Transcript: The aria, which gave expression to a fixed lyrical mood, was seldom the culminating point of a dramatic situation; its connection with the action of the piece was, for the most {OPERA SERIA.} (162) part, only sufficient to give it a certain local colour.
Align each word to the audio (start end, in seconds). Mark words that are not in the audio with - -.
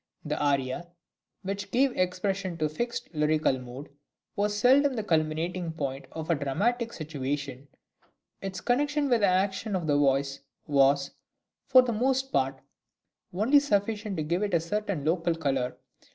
The 0.25 0.41
aria, 0.43 0.87
which 1.43 1.69
gave 1.69 1.91
expression 1.95 2.57
to 2.57 2.65
a 2.65 2.69
fixed 2.69 3.13
lyrical 3.13 3.59
mood, 3.59 3.89
was 4.35 4.57
seldom 4.57 4.95
the 4.95 5.03
culminating 5.03 5.73
point 5.73 6.05
of 6.11 6.31
a 6.31 6.35
dramatic 6.35 6.91
situation; 6.91 7.67
its 8.41 8.61
connection 8.61 9.09
with 9.09 9.21
the 9.21 9.27
action 9.27 9.75
of 9.75 9.85
the 9.85 9.93
piece 10.15 10.39
was, 10.65 11.11
for 11.67 11.83
the 11.83 11.93
most 11.93 12.29
{OPERA 12.33 12.45
SERIA.} 12.53 12.61
(162) 13.29 13.39
part, 13.39 13.43
only 13.43 13.59
sufficient 13.59 14.17
to 14.17 14.23
give 14.23 14.41
it 14.41 14.55
a 14.55 14.59
certain 14.59 15.05
local 15.05 15.35
colour. 15.35 15.77